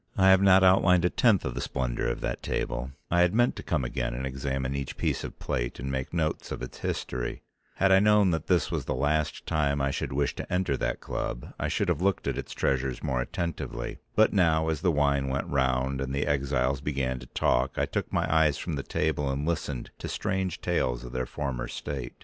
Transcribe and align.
I 0.17 0.31
have 0.31 0.41
not 0.41 0.63
outlined 0.63 1.05
a 1.05 1.11
tenth 1.11 1.45
of 1.45 1.53
the 1.53 1.61
splendour 1.61 2.07
of 2.07 2.21
that 2.21 2.41
table, 2.41 2.89
I 3.11 3.21
had 3.21 3.35
meant 3.35 3.55
to 3.57 3.61
come 3.61 3.85
again 3.85 4.15
and 4.15 4.25
examine 4.25 4.73
each 4.75 4.97
piece 4.97 5.23
of 5.23 5.37
plate 5.37 5.79
and 5.79 5.91
make 5.91 6.11
notes 6.11 6.51
of 6.51 6.63
its 6.63 6.79
history; 6.79 7.43
had 7.75 7.91
I 7.91 7.99
known 7.99 8.31
that 8.31 8.47
this 8.47 8.71
was 8.71 8.85
the 8.85 8.95
last 8.95 9.45
time 9.45 9.79
I 9.79 9.91
should 9.91 10.11
wish 10.11 10.33
to 10.37 10.51
enter 10.51 10.75
that 10.75 11.01
club 11.01 11.53
I 11.59 11.67
should 11.67 11.87
have 11.87 12.01
looked 12.01 12.27
at 12.27 12.35
its 12.39 12.53
treasures 12.53 13.03
more 13.03 13.21
attentively, 13.21 13.99
but 14.15 14.33
now 14.33 14.69
as 14.69 14.81
the 14.81 14.91
wine 14.91 15.27
went 15.27 15.45
round 15.45 16.01
and 16.01 16.15
the 16.15 16.25
exiles 16.25 16.81
began 16.81 17.19
to 17.19 17.27
talk 17.27 17.77
I 17.77 17.85
took 17.85 18.11
my 18.11 18.27
eyes 18.33 18.57
from 18.57 18.73
the 18.73 18.81
table 18.81 19.29
and 19.29 19.47
listened 19.47 19.91
to 19.99 20.07
strange 20.09 20.61
tales 20.61 21.03
of 21.03 21.11
their 21.11 21.27
former 21.27 21.67
state. 21.67 22.15